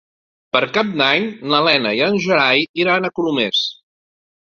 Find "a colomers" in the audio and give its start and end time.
3.05-3.61